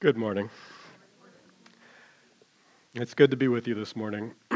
[0.00, 0.48] Good morning.
[2.94, 4.32] It's good to be with you this morning.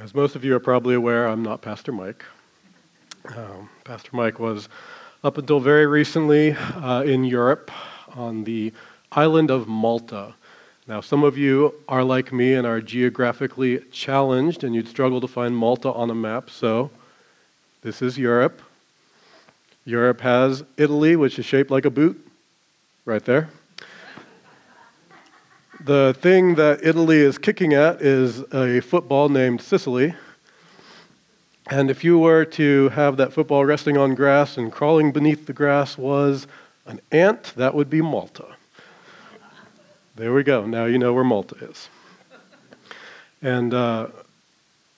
[0.00, 2.24] As most of you are probably aware, I'm not Pastor Mike.
[3.36, 4.68] Um, Pastor Mike was,
[5.24, 7.72] up until very recently, uh, in Europe
[8.14, 8.72] on the
[9.10, 10.32] island of Malta.
[10.86, 15.26] Now, some of you are like me and are geographically challenged, and you'd struggle to
[15.26, 16.92] find Malta on a map, so
[17.82, 18.62] this is Europe.
[19.86, 22.18] Europe has Italy, which is shaped like a boot,
[23.04, 23.48] right there.
[25.84, 30.16] The thing that Italy is kicking at is a football named Sicily.
[31.70, 35.52] And if you were to have that football resting on grass and crawling beneath the
[35.52, 36.48] grass was
[36.86, 38.56] an ant, that would be Malta.
[40.16, 40.66] There we go.
[40.66, 41.88] Now you know where Malta is.
[43.40, 44.08] And uh,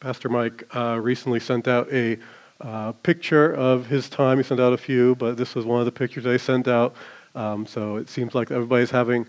[0.01, 2.19] Pastor Mike uh, recently sent out a
[2.61, 4.39] uh, picture of his time.
[4.39, 6.95] He sent out a few, but this was one of the pictures they sent out.
[7.34, 9.27] Um, so it seems like everybody's having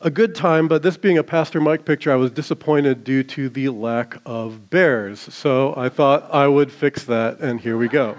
[0.00, 3.48] a good time, but this being a Pastor Mike picture, I was disappointed due to
[3.48, 5.20] the lack of bears.
[5.20, 8.18] So I thought I would fix that, and here we go.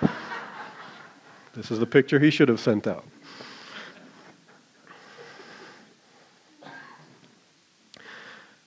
[1.54, 3.04] this is the picture he should have sent out.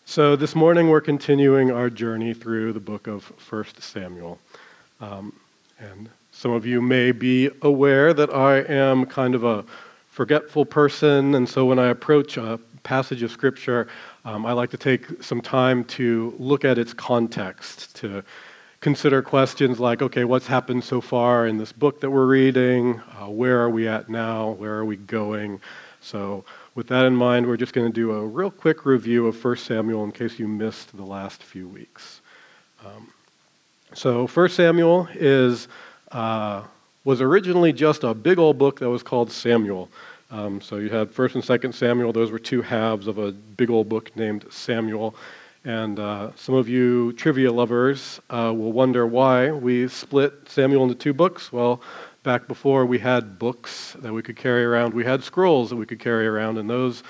[0.05, 4.39] So this morning we're continuing our journey through the book of 1 Samuel.
[5.01, 5.33] Um,
[5.79, 9.65] and some of you may be aware that I am kind of a
[10.07, 13.87] forgetful person, and so when I approach a passage of Scripture,
[14.25, 18.23] um, I like to take some time to look at its context, to
[18.79, 22.99] consider questions like, okay, what's happened so far in this book that we're reading?
[23.19, 24.51] Uh, where are we at now?
[24.51, 25.59] Where are we going?
[26.01, 29.43] So, with that in mind, we're just going to do a real quick review of
[29.43, 32.21] 1 Samuel in case you missed the last few weeks.
[32.83, 33.13] Um,
[33.93, 35.67] so, 1 Samuel is,
[36.11, 36.63] uh,
[37.03, 39.89] was originally just a big old book that was called Samuel.
[40.29, 43.69] Um, so, you had 1st and 2nd Samuel, those were two halves of a big
[43.69, 45.13] old book named Samuel.
[45.65, 50.95] And uh, some of you trivia lovers uh, will wonder why we split Samuel into
[50.95, 51.51] two books.
[51.51, 51.81] Well,
[52.23, 55.85] back before we had books that we could carry around, we had scrolls that we
[55.85, 57.03] could carry around, and those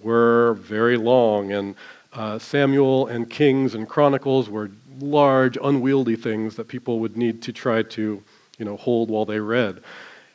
[0.00, 1.52] were very long.
[1.52, 1.74] And
[2.12, 4.70] uh, Samuel and Kings and Chronicles were
[5.02, 8.22] large, unwieldy things that people would need to try to,
[8.58, 9.80] you know, hold while they read.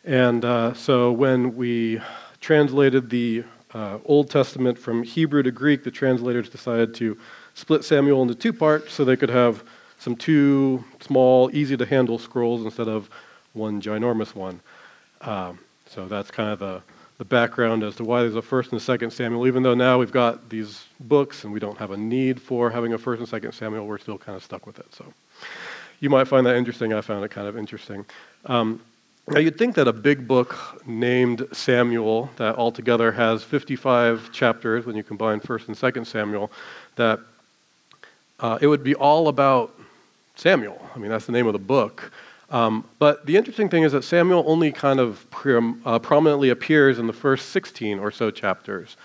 [0.03, 2.01] And uh, so when we
[2.41, 3.43] translated the
[3.73, 7.17] uh, Old Testament from Hebrew to Greek, the translators decided to
[7.53, 9.63] split Samuel into two parts so they could have
[9.97, 13.09] some two small, easy to handle scrolls instead of
[13.53, 14.59] one ginormous one.
[15.21, 16.81] Um, so that's kind of the
[17.17, 19.47] the background as to why there's a first and a second Samuel.
[19.47, 22.93] Even though now we've got these books and we don't have a need for having
[22.93, 24.93] a first and second Samuel, we're still kind of stuck with it.
[24.93, 25.05] So
[25.99, 26.93] you might find that interesting.
[26.93, 28.05] I found it kind of interesting.
[28.45, 28.81] Um,
[29.27, 34.97] now you'd think that a big book named Samuel that altogether has 55 chapters when
[34.97, 36.51] you combine first and second Samuel,
[36.97, 37.21] that
[38.41, 39.73] uh, it would be all about
[40.35, 40.85] Samuel.
[40.93, 42.11] I mean, that's the name of the book.
[42.53, 46.99] Um, but the interesting thing is that Samuel only kind of prom- uh, prominently appears
[46.99, 48.95] in the first 16 or so chapters.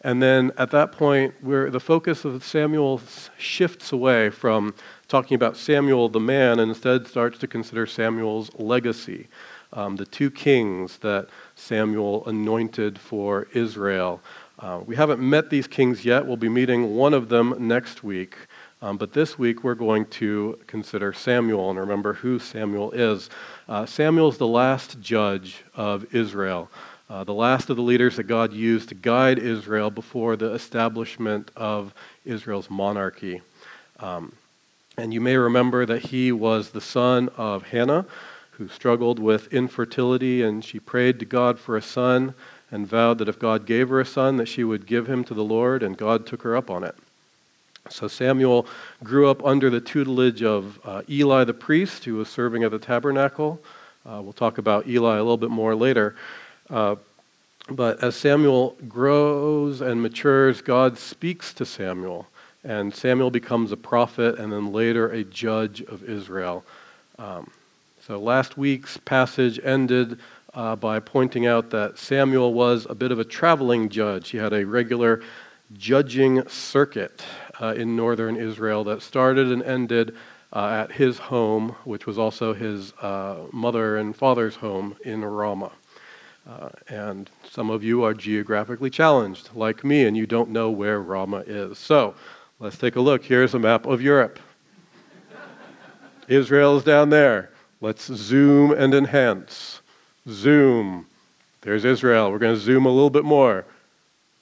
[0.00, 3.00] And then at that point, where the focus of Samuel
[3.38, 4.74] shifts away from
[5.06, 9.28] talking about Samuel the man and instead starts to consider Samuel's legacy,
[9.72, 14.20] um, the two kings that Samuel anointed for Israel.
[14.58, 16.26] Uh, we haven't met these kings yet.
[16.26, 18.36] We'll be meeting one of them next week.
[18.80, 23.28] Um, but this week we're going to consider Samuel and remember who Samuel is.
[23.68, 26.70] Uh, Samuel's the last judge of Israel,
[27.10, 31.50] uh, the last of the leaders that God used to guide Israel before the establishment
[31.56, 31.92] of
[32.24, 33.42] Israel's monarchy.
[33.98, 34.32] Um,
[34.96, 38.06] and you may remember that he was the son of Hannah,
[38.52, 42.34] who struggled with infertility, and she prayed to God for a son
[42.70, 45.34] and vowed that if God gave her a son, that she would give him to
[45.34, 46.94] the Lord, and God took her up on it.
[47.88, 48.66] So Samuel
[49.02, 52.78] grew up under the tutelage of uh, Eli the priest, who was serving at the
[52.78, 53.60] tabernacle.
[54.06, 56.16] Uh, we'll talk about Eli a little bit more later.
[56.70, 56.96] Uh,
[57.70, 62.26] but as Samuel grows and matures, God speaks to Samuel,
[62.64, 66.64] and Samuel becomes a prophet and then later a judge of Israel.
[67.18, 67.50] Um,
[68.06, 70.18] so last week's passage ended
[70.54, 74.30] uh, by pointing out that Samuel was a bit of a traveling judge.
[74.30, 75.22] He had a regular
[75.76, 77.22] judging circuit
[77.60, 80.16] uh, in northern Israel that started and ended
[80.52, 85.72] uh, at his home, which was also his uh, mother and father's home in Ramah.
[86.48, 91.00] Uh, and some of you are geographically challenged, like me, and you don't know where
[91.02, 91.78] Ramah is.
[91.78, 92.14] So
[92.58, 93.22] let's take a look.
[93.22, 94.38] Here's a map of Europe.
[96.26, 97.50] Israel is down there.
[97.80, 99.80] Let's zoom and enhance.
[100.28, 101.06] Zoom.
[101.60, 102.30] There's Israel.
[102.30, 103.64] We're going to zoom a little bit more.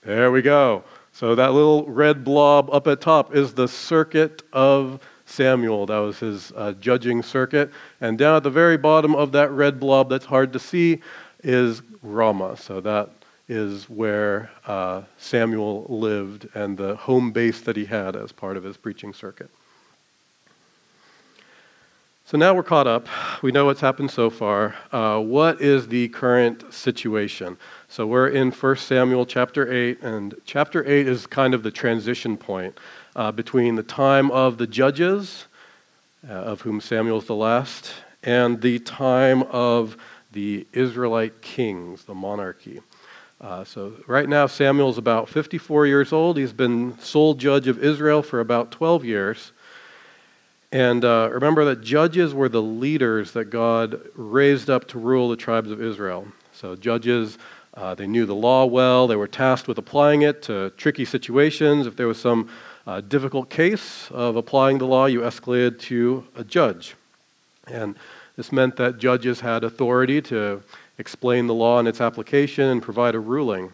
[0.03, 0.85] There we go.
[1.17, 5.87] So that little red blob up at top is the circuit of Samuel.
[5.87, 7.71] That was his uh, judging circuit.
[8.03, 11.01] And down at the very bottom of that red blob that's hard to see
[11.43, 12.59] is Ramah.
[12.59, 13.09] So that
[13.49, 18.63] is where uh, Samuel lived and the home base that he had as part of
[18.63, 19.49] his preaching circuit.
[22.29, 23.07] So now we're caught up.
[23.41, 24.75] We know what's happened so far.
[24.91, 27.57] Uh, what is the current situation?
[27.87, 32.37] So we're in 1 Samuel chapter 8, and chapter 8 is kind of the transition
[32.37, 32.77] point
[33.15, 35.47] uh, between the time of the judges,
[36.29, 37.93] uh, of whom Samuel is the last,
[38.25, 39.97] and the time of
[40.33, 42.81] the Israelite kings, the monarchy.
[43.41, 46.39] Uh, so right now, Samuel is about 54 years old.
[46.39, 49.53] He's been sole judge of Israel for about 12 years.
[50.73, 55.37] And uh, remember that judges were the leaders that God raised up to rule the
[55.37, 56.27] tribes of Israel.
[56.53, 57.39] So judges,
[57.75, 59.07] uh, they knew the law well.
[59.07, 61.87] They were tasked with applying it to tricky situations.
[61.87, 62.49] If there was some
[62.87, 66.95] uh, difficult case of applying the law, you escalated to a judge.
[67.67, 67.97] And
[68.37, 70.63] this meant that judges had authority to
[70.99, 73.73] explain the law and its application and provide a ruling.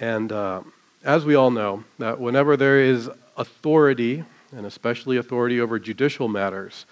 [0.00, 0.62] And uh,
[1.04, 4.24] as we all know, that whenever there is authority,
[4.56, 6.86] and especially authority over judicial matters,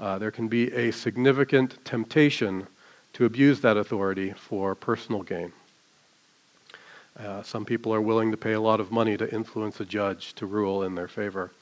[0.00, 2.66] uh, there can be a significant temptation
[3.12, 5.52] to abuse that authority for personal gain.
[7.18, 10.34] Uh, some people are willing to pay a lot of money to influence a judge
[10.34, 11.52] to rule in their favor.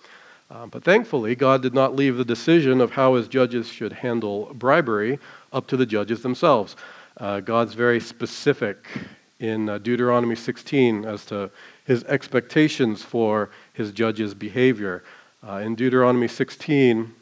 [0.50, 4.52] Uh, but thankfully, God did not leave the decision of how his judges should handle
[4.54, 5.19] bribery
[5.52, 6.76] up to the judges themselves.
[7.19, 8.87] Uh, God's very specific
[9.40, 11.50] in uh, Deuteronomy 16 as to
[11.84, 15.02] his expectations for his judges' behavior.
[15.44, 17.12] Uh, in Deuteronomy 16,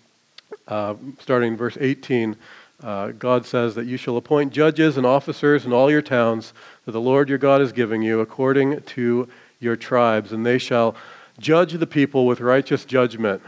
[0.68, 2.36] uh, starting verse 18,
[2.82, 6.52] uh, God says that you shall appoint judges and officers in all your towns
[6.84, 9.26] that the Lord your God is giving you according to
[9.58, 10.94] your tribes, and they shall
[11.38, 13.40] judge the people with righteous judgment.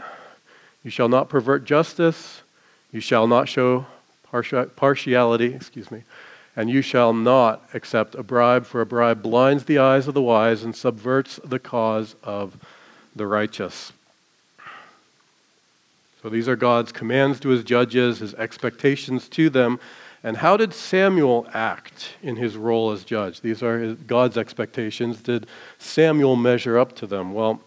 [0.83, 2.41] You shall not pervert justice,
[2.91, 3.85] you shall not show
[4.31, 6.01] partiality, excuse me,
[6.55, 10.21] and you shall not accept a bribe, for a bribe blinds the eyes of the
[10.21, 12.57] wise and subverts the cause of
[13.15, 13.93] the righteous.
[16.23, 19.77] So these are God's commands to his judges, his expectations to them.
[20.23, 23.41] And how did Samuel act in his role as judge?
[23.41, 25.21] These are God's expectations.
[25.21, 25.47] Did
[25.79, 27.33] Samuel measure up to them?
[27.33, 27.59] Well,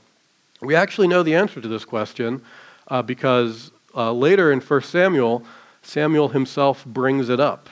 [0.62, 2.40] we actually know the answer to this question
[2.88, 5.44] uh, because uh, later in 1 Samuel,
[5.82, 7.68] Samuel himself brings it up.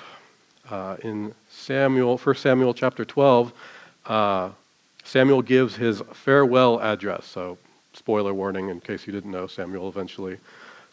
[0.68, 3.54] Uh, in Samuel, 1 Samuel chapter 12,
[4.04, 4.50] uh,
[5.02, 7.24] Samuel gives his farewell address.
[7.24, 7.56] So,
[7.94, 10.36] spoiler warning in case you didn't know, Samuel eventually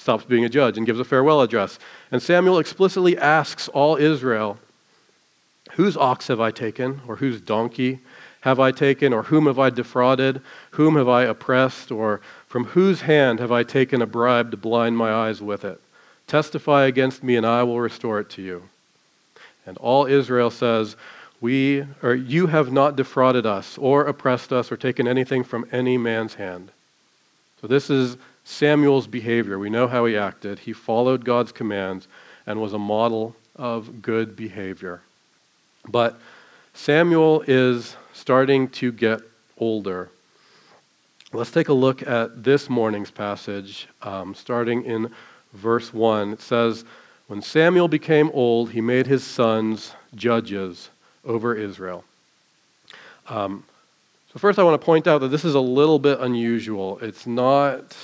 [0.02, 1.78] stops being a judge and gives a farewell address.
[2.12, 4.58] And Samuel explicitly asks all Israel,
[5.74, 8.00] Whose ox have I taken, or whose donkey
[8.42, 10.42] have I taken, or whom have I defrauded?
[10.72, 14.98] Whom have I oppressed, or from whose hand have I taken a bribe to blind
[14.98, 15.80] my eyes with it?
[16.28, 18.64] Testify against me, and I will restore it to you.
[19.66, 20.96] And all Israel says,
[21.40, 25.98] We or you have not defrauded us, or oppressed us, or taken anything from any
[25.98, 26.72] man's hand.
[27.62, 29.58] So this is Samuel's behavior.
[29.60, 30.60] We know how he acted.
[30.60, 32.08] He followed God's commands
[32.46, 35.02] and was a model of good behavior.
[35.88, 36.20] But
[36.74, 39.22] Samuel is starting to get
[39.58, 40.10] older.
[41.34, 45.12] Let's take a look at this morning's passage, um, starting in
[45.54, 46.34] verse 1.
[46.34, 46.84] It says,
[47.28, 50.90] When Samuel became old, he made his sons judges
[51.24, 52.04] over Israel.
[53.30, 53.64] Um,
[54.34, 57.00] so, first, I want to point out that this is a little bit unusual.
[57.02, 57.96] It's not,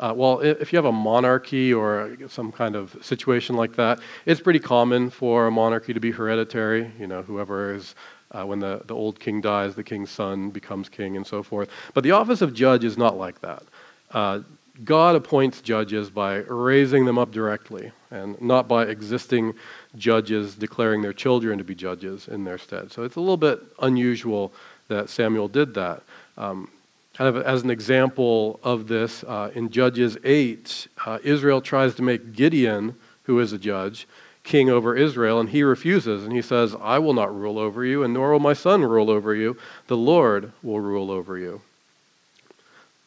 [0.00, 4.40] uh, well, if you have a monarchy or some kind of situation like that, it's
[4.40, 6.90] pretty common for a monarchy to be hereditary.
[6.98, 7.94] You know, whoever is,
[8.32, 11.68] uh, when the, the old king dies, the king's son becomes king and so forth.
[11.94, 13.62] But the office of judge is not like that.
[14.10, 14.40] Uh,
[14.84, 19.54] God appoints judges by raising them up directly and not by existing
[19.96, 22.90] judges declaring their children to be judges in their stead.
[22.90, 24.52] So it's a little bit unusual
[24.88, 26.02] that Samuel did that.
[26.38, 26.70] Um,
[27.14, 32.02] kind of as an example of this, uh, in Judges 8, uh, Israel tries to
[32.02, 34.06] make Gideon, who is a judge,
[34.44, 36.24] king over Israel, and he refuses.
[36.24, 39.10] And he says, I will not rule over you, and nor will my son rule
[39.10, 39.56] over you.
[39.86, 41.60] The Lord will rule over you.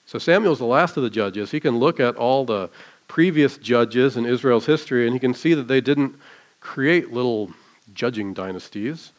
[0.05, 1.51] So Samuel's the last of the judges.
[1.51, 2.69] He can look at all the
[3.07, 6.15] previous judges in Israel's history and he can see that they didn't
[6.59, 7.51] create little
[7.93, 9.11] judging dynasties.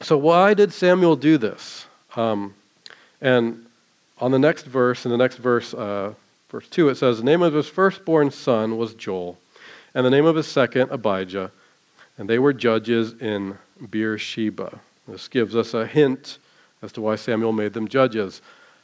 [0.00, 1.86] So, why did Samuel do this?
[2.16, 2.54] Um,
[3.24, 3.64] and
[4.18, 6.12] on the next verse, in the next verse, uh,
[6.50, 9.38] verse 2, it says, The name of his firstborn son was Joel,
[9.94, 11.50] and the name of his second, Abijah,
[12.18, 13.56] and they were judges in
[13.90, 14.78] Beersheba.
[15.08, 16.36] This gives us a hint
[16.82, 18.42] as to why Samuel made them judges.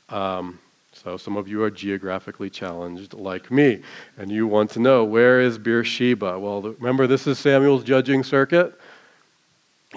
[0.09, 0.59] Um,
[0.95, 3.83] so some of you are geographically challenged like me,
[4.17, 6.39] and you want to know where is Beersheba?
[6.39, 8.80] Well, remember this is Samuel's judging circuit.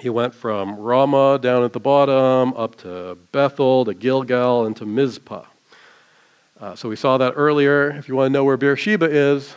[0.00, 4.84] He went from Ramah down at the bottom up to Bethel, to Gilgal, and to
[4.84, 5.44] Mizpah.
[6.60, 7.90] Uh, so we saw that earlier.
[7.90, 9.54] If you want to know where Beersheba is,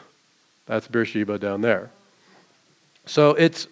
[0.65, 1.89] that's Beersheba down there.
[3.06, 3.67] So it's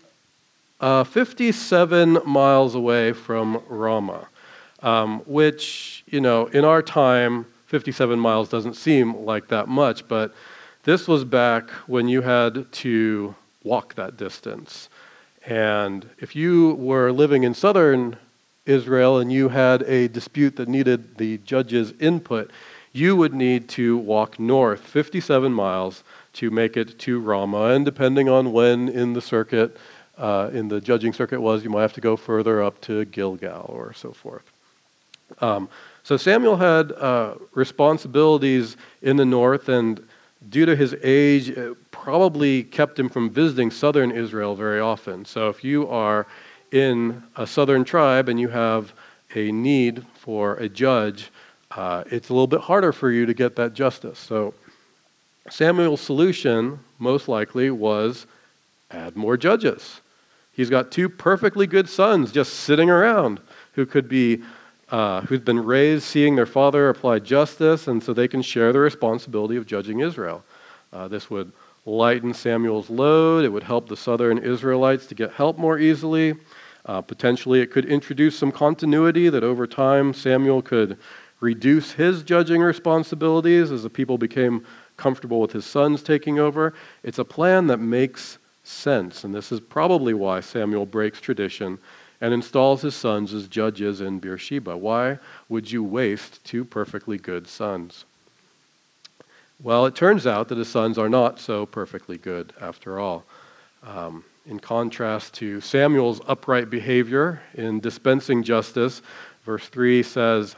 [0.79, 4.27] uh, 57 miles away from Ramah,
[4.81, 10.33] um, which, you know, in our time, 57 miles doesn't seem like that much, but
[10.83, 14.89] this was back when you had to walk that distance.
[15.45, 18.17] And if you were living in southern
[18.65, 22.51] Israel and you had a dispute that needed the judge's input,
[22.93, 27.75] you would need to walk north 57 miles to make it to Ramah.
[27.75, 29.77] And depending on when in the circuit,
[30.17, 33.69] uh, in the judging circuit was, you might have to go further up to Gilgal
[33.69, 34.43] or so forth.
[35.41, 35.69] Um,
[36.03, 40.05] so Samuel had uh, responsibilities in the north, and
[40.49, 41.57] due to his age,
[42.05, 45.25] probably kept him from visiting southern Israel very often.
[45.25, 46.27] So if you are
[46.71, 48.93] in a southern tribe and you have
[49.33, 51.31] a need for a judge,
[51.71, 54.19] uh, it's a little bit harder for you to get that justice.
[54.19, 54.53] So
[55.49, 58.27] Samuel's solution, most likely, was
[58.91, 59.99] add more judges.
[60.53, 63.39] He's got two perfectly good sons just sitting around
[63.73, 64.43] who could be,
[64.91, 68.79] uh, who've been raised seeing their father apply justice, and so they can share the
[68.79, 70.43] responsibility of judging Israel.
[70.93, 71.51] Uh, this would
[71.85, 73.45] lighten Samuel's load.
[73.45, 76.35] It would help the southern Israelites to get help more easily.
[76.85, 80.97] Uh, potentially, it could introduce some continuity that over time Samuel could
[81.39, 84.65] reduce his judging responsibilities as the people became
[84.97, 86.73] comfortable with his sons taking over.
[87.03, 91.79] It's a plan that makes sense, and this is probably why Samuel breaks tradition
[92.21, 94.77] and installs his sons as judges in Beersheba.
[94.77, 98.05] Why would you waste two perfectly good sons?
[99.61, 103.23] Well, it turns out that his sons are not so perfectly good after all.
[103.83, 109.01] Um, in contrast to Samuel's upright behavior in dispensing justice,
[109.45, 110.55] verse 3 says,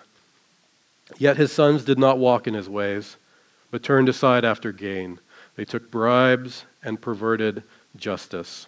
[1.18, 3.16] Yet his sons did not walk in his ways,
[3.72, 5.20] but turned aside after gain.
[5.56, 7.63] They took bribes and perverted
[7.96, 8.68] justice.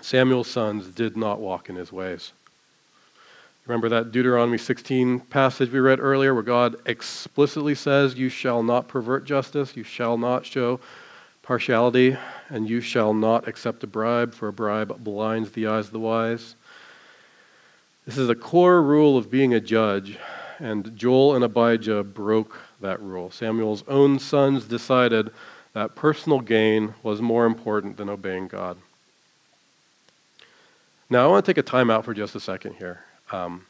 [0.00, 2.32] Samuel's sons did not walk in his ways.
[3.66, 8.88] Remember that Deuteronomy 16 passage we read earlier where God explicitly says, You shall not
[8.88, 10.80] pervert justice, you shall not show
[11.42, 12.16] partiality,
[12.48, 15.98] and you shall not accept a bribe, for a bribe blinds the eyes of the
[15.98, 16.56] wise.
[18.06, 20.18] This is a core rule of being a judge
[20.58, 23.30] and Joel and Abijah broke that rule.
[23.30, 25.30] Samuel's own sons decided
[25.72, 28.76] that personal gain was more important than obeying God.
[31.10, 33.04] Now, I want to take a time out for just a second here.
[33.34, 33.66] Um,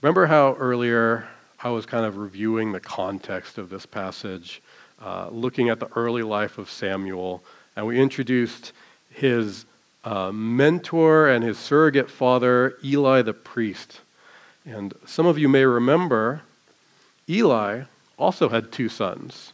[0.00, 1.28] remember how earlier
[1.62, 4.62] I was kind of reviewing the context of this passage,
[5.02, 7.42] uh, looking at the early life of Samuel,
[7.76, 8.72] and we introduced
[9.10, 9.66] his
[10.04, 14.00] uh, mentor and his surrogate father, Eli the priest.
[14.64, 16.40] And some of you may remember
[17.28, 17.82] Eli
[18.18, 19.52] also had two sons.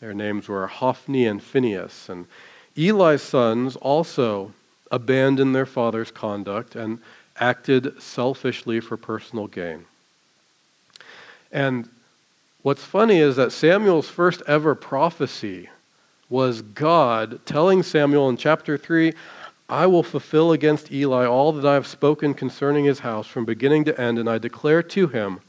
[0.00, 2.08] Their names were Hophni and Phinehas.
[2.08, 2.26] And
[2.78, 4.54] Eli's sons also
[4.90, 6.98] abandoned their father's conduct and
[7.38, 9.86] acted selfishly for personal gain.
[11.50, 11.88] And
[12.62, 15.68] what's funny is that Samuel's first ever prophecy
[16.28, 19.12] was God telling Samuel in chapter 3
[19.68, 23.84] I will fulfill against Eli all that I have spoken concerning his house from beginning
[23.86, 25.40] to end, and I declare to him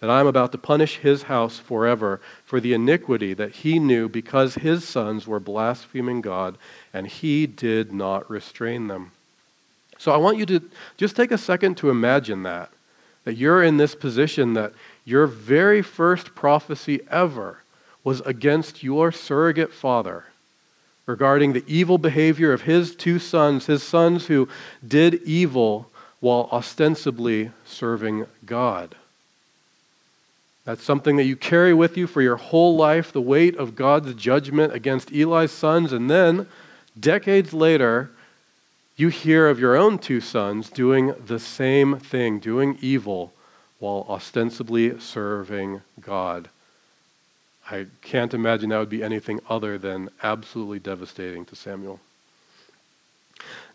[0.00, 4.08] that I am about to punish his house forever for the iniquity that he knew
[4.08, 6.56] because his sons were blaspheming God,
[6.94, 9.12] and he did not restrain them.
[9.98, 12.70] So I want you to just take a second to imagine that,
[13.24, 14.72] that you're in this position that
[15.04, 17.62] your very first prophecy ever
[18.04, 20.24] was against your surrogate father
[21.06, 24.48] regarding the evil behavior of his two sons, his sons who
[24.86, 25.90] did evil
[26.20, 28.94] while ostensibly serving God.
[30.64, 34.12] That's something that you carry with you for your whole life, the weight of God's
[34.14, 35.94] judgment against Eli's sons.
[35.94, 36.46] And then,
[36.98, 38.10] decades later,
[38.98, 43.32] you hear of your own two sons doing the same thing, doing evil
[43.78, 46.48] while ostensibly serving God.
[47.70, 52.00] I can't imagine that would be anything other than absolutely devastating to Samuel.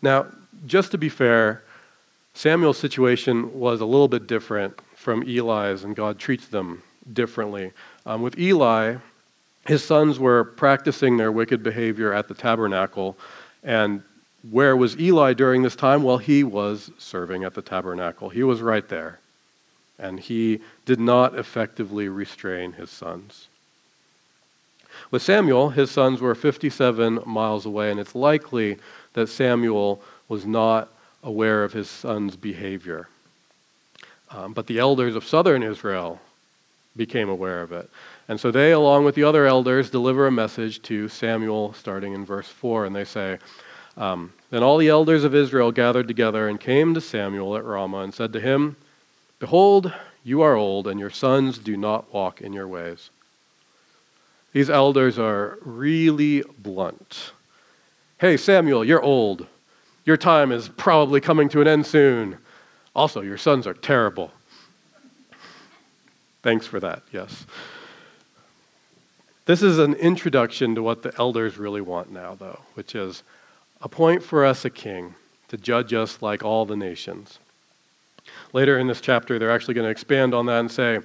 [0.02, 0.26] Now,
[0.66, 1.62] just to be fair,
[2.34, 7.72] Samuel's situation was a little bit different from Eli's, and God treats them differently.
[8.04, 8.96] Um, with Eli,
[9.66, 13.16] his sons were practicing their wicked behavior at the tabernacle,
[13.62, 14.02] and
[14.50, 16.02] where was Eli during this time?
[16.02, 18.28] Well, he was serving at the tabernacle.
[18.28, 19.20] He was right there.
[19.98, 23.48] And he did not effectively restrain his sons.
[25.10, 28.78] With Samuel, his sons were 57 miles away, and it's likely
[29.14, 30.88] that Samuel was not
[31.22, 33.08] aware of his son's behavior.
[34.30, 36.20] Um, but the elders of southern Israel
[36.96, 37.88] became aware of it.
[38.28, 42.24] And so they, along with the other elders, deliver a message to Samuel starting in
[42.24, 42.86] verse 4.
[42.86, 43.38] And they say,
[43.96, 47.98] um, Then all the elders of Israel gathered together and came to Samuel at Ramah
[47.98, 48.76] and said to him,
[49.38, 49.92] Behold,
[50.24, 53.10] you are old, and your sons do not walk in your ways.
[54.52, 57.32] These elders are really blunt.
[58.18, 59.46] Hey, Samuel, you're old.
[60.04, 62.38] Your time is probably coming to an end soon.
[62.94, 64.30] Also, your sons are terrible.
[66.42, 67.46] Thanks for that, yes.
[69.46, 73.22] This is an introduction to what the elders really want now, though, which is
[73.84, 75.14] appoint for us a king
[75.48, 77.38] to judge us like all the nations.
[78.54, 80.98] Later in this chapter, they're actually going to expand on that and say,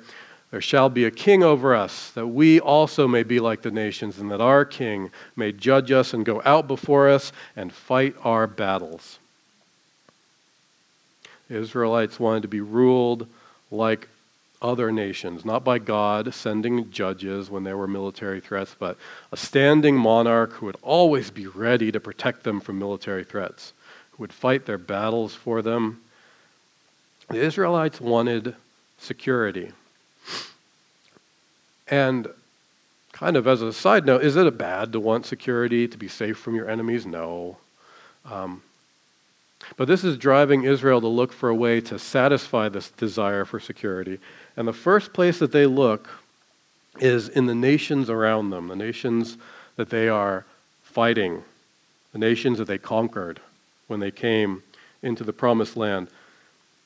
[0.50, 4.17] There shall be a king over us, that we also may be like the nations,
[4.17, 8.48] and that our king may judge us and go out before us and fight our
[8.48, 9.19] battles.
[11.50, 13.27] The Israelites wanted to be ruled
[13.71, 14.07] like
[14.61, 18.97] other nations, not by God sending judges when there were military threats, but
[19.31, 23.73] a standing monarch who would always be ready to protect them from military threats,
[24.11, 26.01] who would fight their battles for them.
[27.29, 28.55] The Israelites wanted
[28.97, 29.71] security.
[31.87, 32.27] And
[33.13, 36.07] kind of as a side note, is it a bad to want security, to be
[36.07, 37.05] safe from your enemies?
[37.05, 37.57] No.
[38.29, 38.61] Um,
[39.77, 43.59] but this is driving Israel to look for a way to satisfy this desire for
[43.59, 44.19] security.
[44.57, 46.09] And the first place that they look
[46.99, 49.37] is in the nations around them, the nations
[49.75, 50.45] that they are
[50.83, 51.43] fighting,
[52.11, 53.39] the nations that they conquered
[53.87, 54.63] when they came
[55.01, 56.07] into the promised land.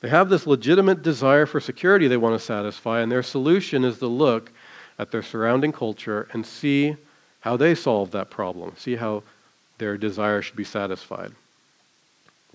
[0.00, 3.98] They have this legitimate desire for security they want to satisfy, and their solution is
[3.98, 4.52] to look
[4.98, 6.96] at their surrounding culture and see
[7.40, 9.22] how they solve that problem, see how
[9.78, 11.32] their desire should be satisfied.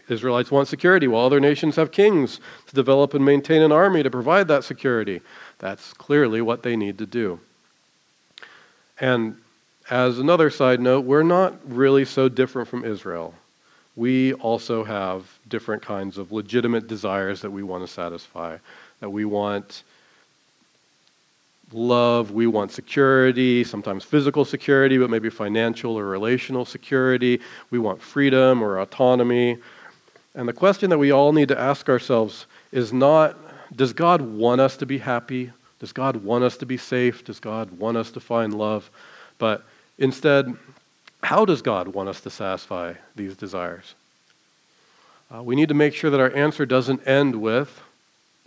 [0.07, 4.09] Israelites want security, while other nations have kings to develop and maintain an army to
[4.09, 5.21] provide that security.
[5.57, 7.39] That's clearly what they need to do.
[8.99, 9.38] And
[9.89, 13.33] as another side note, we're not really so different from Israel.
[13.95, 18.57] We also have different kinds of legitimate desires that we want to satisfy,
[18.99, 19.83] that we want
[21.73, 27.41] love, we want security, sometimes physical security, but maybe financial or relational security.
[27.71, 29.57] We want freedom or autonomy.
[30.36, 33.38] And the question that we all need to ask ourselves is not
[33.76, 35.52] does God want us to be happy?
[35.80, 37.24] Does God want us to be safe?
[37.24, 38.89] Does God want us to find love?
[39.38, 39.63] But
[39.98, 40.56] instead,
[41.24, 43.94] how does God want us to satisfy these desires?
[45.34, 47.82] Uh, we need to make sure that our answer doesn't end with,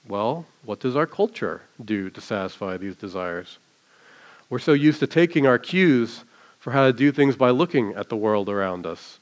[0.09, 3.59] well, what does our culture do to satisfy these desires?
[4.51, 6.25] We're so used to taking our cues
[6.59, 9.19] for how to do things by looking at the world around us.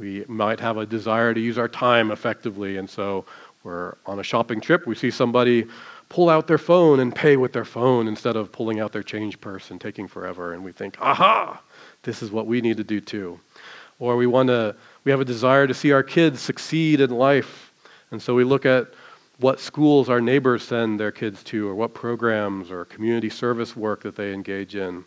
[0.00, 3.26] We might have a desire to use our time effectively, and so
[3.62, 4.86] we're on a shopping trip.
[4.86, 5.66] We see somebody
[6.08, 9.38] pull out their phone and pay with their phone instead of pulling out their change
[9.42, 11.60] purse and taking forever, and we think, aha,
[12.02, 13.38] this is what we need to do too.
[13.98, 17.70] Or we want to, we have a desire to see our kids succeed in life,
[18.10, 18.88] and so we look at
[19.36, 24.02] what schools our neighbors send their kids to, or what programs or community service work
[24.04, 25.04] that they engage in.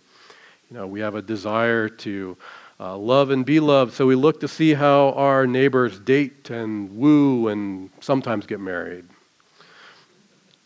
[0.70, 2.38] You know, we have a desire to
[2.84, 3.94] uh, love and be loved.
[3.94, 9.06] So we look to see how our neighbors date and woo and sometimes get married.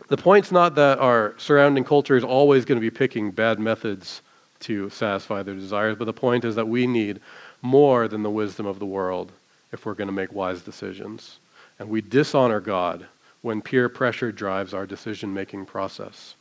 [0.08, 4.22] The point's not that our surrounding culture is always going to be picking bad methods
[4.62, 7.20] to satisfy their desires, but the point is that we need
[7.62, 9.32] more than the wisdom of the world
[9.72, 11.38] if we're going to make wise decisions.
[11.78, 13.06] And we dishonor God
[13.44, 16.34] when peer pressure drives our decision making process.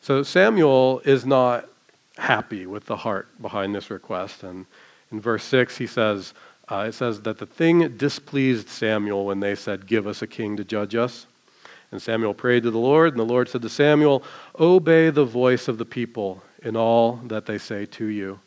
[0.00, 1.68] So Samuel is not
[2.18, 4.42] happy with the heart behind this request.
[4.42, 4.66] And
[5.10, 6.34] in verse 6, he says,
[6.68, 10.56] uh, it says that the thing displeased Samuel when they said, Give us a king
[10.56, 11.26] to judge us.
[11.90, 14.22] And Samuel prayed to the Lord, and the Lord said to Samuel,
[14.58, 18.40] Obey the voice of the people in all that they say to you.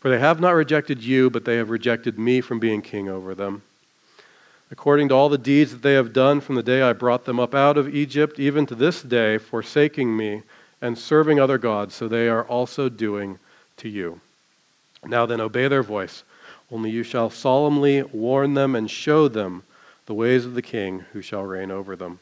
[0.00, 3.34] For they have not rejected you, but they have rejected me from being king over
[3.34, 3.62] them.
[4.70, 7.40] According to all the deeds that they have done from the day I brought them
[7.40, 10.42] up out of Egypt, even to this day, forsaking me
[10.80, 13.38] and serving other gods, so they are also doing
[13.76, 14.20] to you.
[15.04, 16.22] Now then, obey their voice.
[16.70, 19.62] Only you shall solemnly warn them and show them
[20.06, 22.20] the ways of the king who shall reign over them.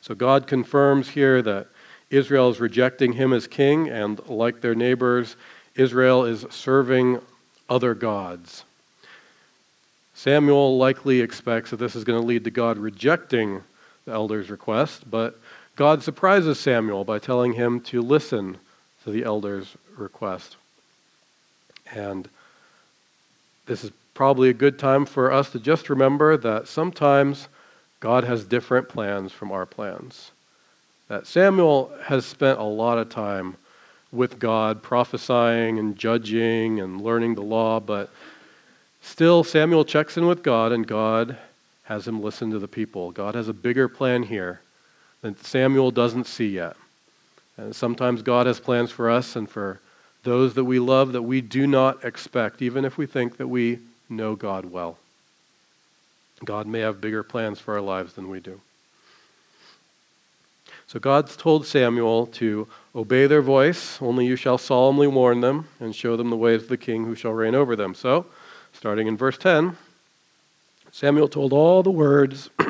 [0.00, 1.68] So God confirms here that
[2.10, 5.36] Israel is rejecting him as king, and like their neighbors,
[5.74, 7.20] Israel is serving
[7.68, 8.64] other gods.
[10.14, 13.62] Samuel likely expects that this is going to lead to God rejecting
[14.04, 15.38] the elder's request, but
[15.80, 18.58] God surprises Samuel by telling him to listen
[19.02, 20.56] to the elder's request.
[21.90, 22.28] And
[23.64, 27.48] this is probably a good time for us to just remember that sometimes
[27.98, 30.32] God has different plans from our plans.
[31.08, 33.56] That Samuel has spent a lot of time
[34.12, 38.10] with God, prophesying and judging and learning the law, but
[39.00, 41.38] still Samuel checks in with God and God
[41.84, 43.12] has him listen to the people.
[43.12, 44.60] God has a bigger plan here
[45.22, 46.76] that Samuel doesn't see yet.
[47.56, 49.80] And sometimes God has plans for us and for
[50.22, 53.78] those that we love that we do not expect, even if we think that we
[54.08, 54.98] know God well.
[56.44, 58.60] God may have bigger plans for our lives than we do.
[60.86, 65.94] So God's told Samuel to obey their voice, only you shall solemnly warn them and
[65.94, 67.94] show them the ways of the king who shall reign over them.
[67.94, 68.26] So,
[68.72, 69.76] starting in verse 10,
[70.90, 72.50] Samuel told all the words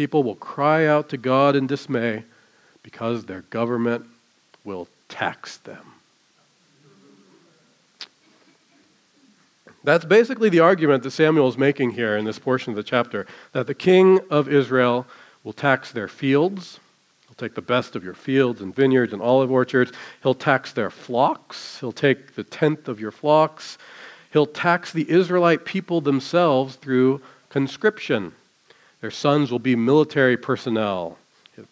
[0.00, 2.24] People will cry out to God in dismay
[2.82, 4.06] because their government
[4.64, 5.92] will tax them.
[9.84, 13.26] That's basically the argument that Samuel is making here in this portion of the chapter
[13.52, 15.06] that the king of Israel
[15.44, 16.80] will tax their fields.
[17.26, 19.92] He'll take the best of your fields and vineyards and olive orchards.
[20.22, 21.78] He'll tax their flocks.
[21.78, 23.76] He'll take the tenth of your flocks.
[24.32, 28.32] He'll tax the Israelite people themselves through conscription.
[29.00, 31.16] Their sons will be military personnel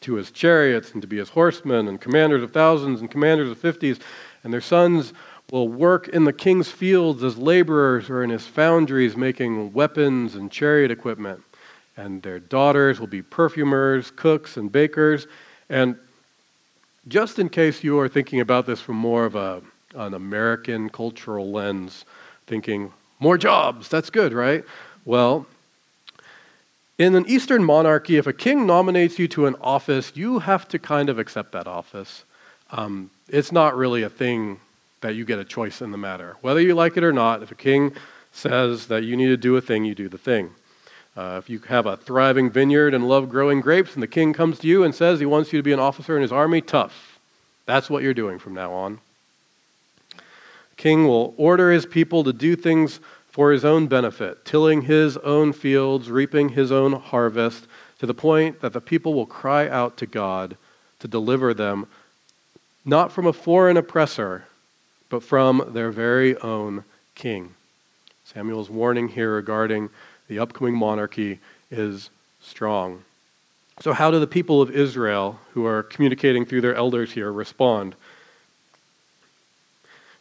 [0.00, 3.58] to his chariots and to be his horsemen and commanders of thousands and commanders of
[3.58, 3.98] fifties.
[4.44, 5.12] And their sons
[5.50, 10.50] will work in the king's fields as laborers or in his foundries making weapons and
[10.50, 11.42] chariot equipment.
[11.96, 15.26] And their daughters will be perfumers, cooks, and bakers.
[15.68, 15.96] And
[17.08, 19.62] just in case you are thinking about this from more of a,
[19.94, 22.04] an American cultural lens,
[22.46, 24.64] thinking, more jobs, that's good, right?
[25.04, 25.46] Well,
[26.98, 30.78] in an Eastern monarchy, if a king nominates you to an office, you have to
[30.78, 32.24] kind of accept that office.
[32.72, 34.58] Um, it's not really a thing
[35.00, 36.36] that you get a choice in the matter.
[36.40, 37.94] Whether you like it or not, if a king
[38.32, 40.50] says that you need to do a thing, you do the thing.
[41.16, 44.58] Uh, if you have a thriving vineyard and love growing grapes, and the king comes
[44.58, 47.18] to you and says he wants you to be an officer in his army, tough.
[47.64, 48.98] That's what you're doing from now on.
[50.10, 55.16] The king will order his people to do things for his own benefit, tilling his
[55.18, 57.66] own fields, reaping his own harvest,
[57.98, 60.56] to the point that the people will cry out to God
[61.00, 61.86] to deliver them,
[62.84, 64.44] not from a foreign oppressor,
[65.08, 67.54] but from their very own king.
[68.24, 69.88] Samuel's warning here regarding
[70.28, 71.38] the upcoming monarchy
[71.70, 72.10] is
[72.40, 73.02] strong.
[73.80, 77.94] So, how do the people of Israel, who are communicating through their elders here, respond?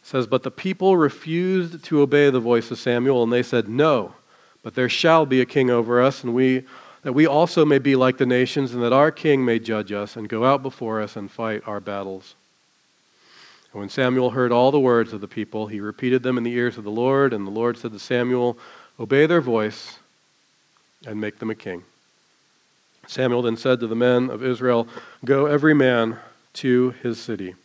[0.08, 4.14] Says, But the people refused to obey the voice of Samuel, and they said, No,
[4.62, 6.64] but there shall be a king over us, and we
[7.02, 10.16] that we also may be like the nations, and that our king may judge us
[10.16, 12.36] and go out before us and fight our battles.
[13.70, 16.54] And when Samuel heard all the words of the people, he repeated them in the
[16.54, 18.56] ears of the Lord, and the Lord said to Samuel,
[18.98, 19.98] Obey their voice
[21.06, 21.84] and make them a king.
[23.06, 24.88] Samuel then said to the men of Israel,
[25.22, 26.18] Go every man
[26.54, 27.56] to his city.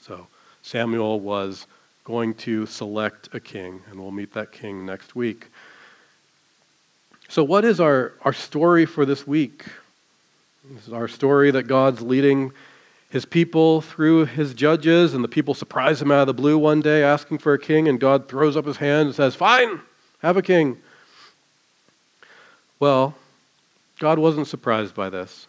[0.00, 0.28] So
[0.62, 1.66] Samuel was
[2.04, 5.48] going to select a king, and we'll meet that king next week.
[7.28, 9.64] So, what is our, our story for this week?
[10.70, 12.52] This is our story that God's leading
[13.10, 16.80] his people through his judges, and the people surprise him out of the blue one
[16.80, 19.80] day asking for a king, and God throws up his hand and says, Fine,
[20.20, 20.78] have a king.
[22.80, 23.14] Well,
[23.98, 25.46] God wasn't surprised by this.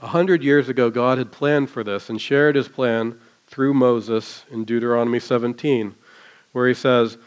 [0.00, 3.18] A hundred years ago, God had planned for this and shared his plan
[3.48, 5.94] through Moses in Deuteronomy 17,
[6.52, 7.18] where he says,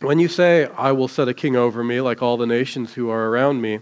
[0.00, 3.10] When you say, I will set a king over me like all the nations who
[3.10, 3.80] are around me,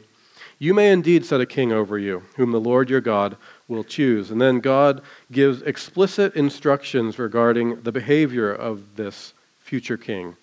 [0.59, 3.37] you may indeed set a king over you, whom the Lord your God
[3.69, 4.31] will choose.
[4.31, 10.37] And then God gives explicit instructions regarding the behavior of this future king.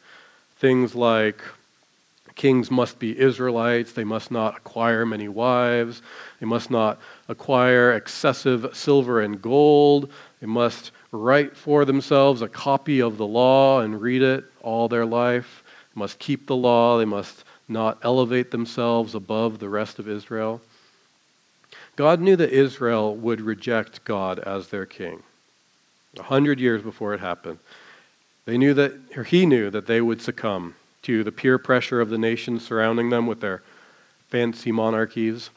[0.58, 1.42] Things like
[2.36, 6.02] kings must be Israelites, they must not acquire many wives,
[6.40, 13.02] they must not acquire excessive silver and gold, they must write for themselves a copy
[13.02, 15.64] of the law and read it all their life
[15.96, 20.62] must keep the law, they must not elevate themselves above the rest of Israel.
[21.96, 25.24] God knew that Israel would reject God as their king.
[26.18, 27.60] A hundred years before it happened.
[28.46, 32.10] They knew that, or he knew that they would succumb to the peer pressure of
[32.10, 33.62] the nations surrounding them with their
[34.30, 35.50] fancy monarchies.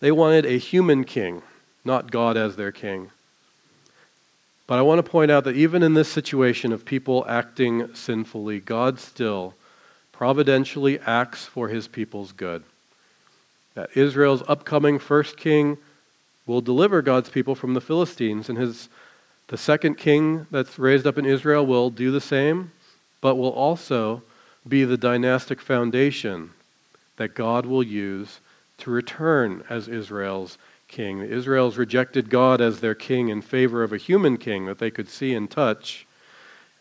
[0.00, 1.42] They wanted a human king,
[1.84, 3.10] not God as their king.
[4.70, 8.60] But I want to point out that even in this situation of people acting sinfully,
[8.60, 9.54] God still
[10.12, 12.62] providentially acts for his people's good.
[13.74, 15.76] That Israel's upcoming first king
[16.46, 18.88] will deliver God's people from the Philistines, and his,
[19.48, 22.70] the second king that's raised up in Israel will do the same,
[23.20, 24.22] but will also
[24.68, 26.50] be the dynastic foundation
[27.16, 28.38] that God will use
[28.78, 30.58] to return as Israel's
[30.90, 31.20] king.
[31.20, 34.90] The Israel's rejected God as their king in favor of a human king that they
[34.90, 36.06] could see and touch.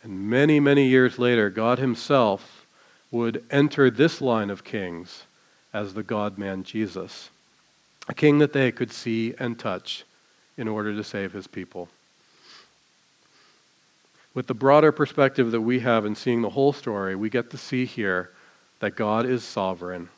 [0.04, 2.66] And many, many years later, God Himself
[3.12, 5.24] would enter this line of kings
[5.74, 7.30] as the God man Jesus,
[8.08, 10.04] a king that they could see and touch
[10.58, 11.90] in order to save His people.
[14.34, 17.58] With the broader perspective that we have in seeing the whole story, we get to
[17.58, 18.32] see here
[18.80, 20.10] that God is sovereign,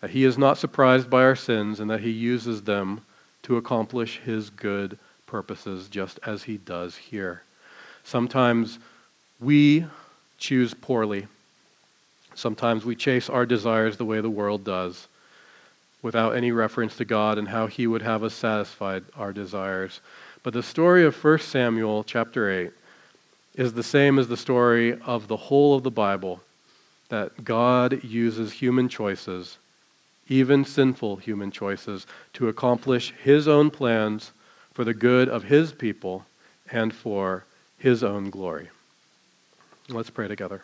[0.00, 3.02] that He is not surprised by our sins, and that He uses them
[3.50, 7.42] to accomplish his good purposes, just as he does here.
[8.04, 8.78] Sometimes
[9.40, 9.84] we
[10.38, 11.26] choose poorly.
[12.36, 15.08] Sometimes we chase our desires the way the world does,
[16.00, 20.00] without any reference to God and how he would have us satisfied our desires.
[20.44, 22.70] But the story of 1 Samuel chapter 8
[23.56, 26.40] is the same as the story of the whole of the Bible
[27.08, 29.58] that God uses human choices
[30.30, 34.30] even sinful human choices, to accomplish his own plans
[34.72, 36.24] for the good of his people
[36.70, 37.44] and for
[37.76, 38.70] his own glory.
[39.88, 40.62] Let's pray together.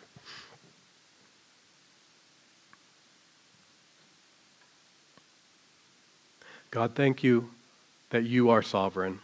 [6.71, 7.49] God, thank you
[8.09, 9.19] that you are sovereign.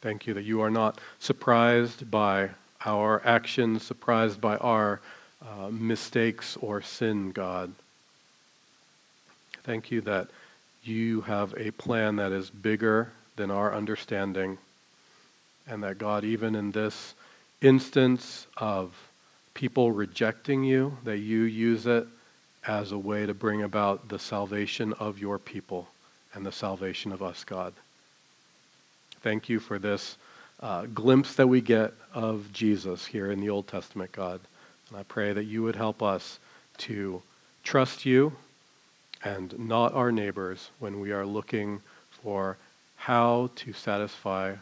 [0.00, 2.50] Thank you that you are not surprised by
[2.84, 5.00] our actions, surprised by our
[5.46, 7.72] uh, mistakes or sin, God.
[9.64, 10.28] Thank you that
[10.82, 14.58] you have a plan that is bigger than our understanding,
[15.66, 17.14] and that God, even in this
[17.60, 18.92] instance of
[19.54, 22.06] people rejecting you, that you use it
[22.66, 25.88] as a way to bring about the salvation of your people
[26.34, 27.72] and the salvation of us, God.
[29.20, 30.16] Thank you for this
[30.60, 34.40] uh, glimpse that we get of Jesus here in the Old Testament, God.
[34.88, 36.40] And I pray that you would help us
[36.78, 37.22] to
[37.62, 38.32] trust you
[39.24, 41.80] and not our neighbors when we are looking
[42.10, 42.56] for
[42.96, 44.54] how to satisfy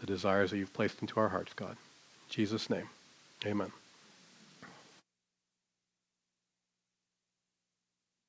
[0.00, 1.72] the desires that you've placed into our hearts, God.
[1.72, 1.76] In
[2.28, 2.88] Jesus' name,
[3.46, 3.72] amen.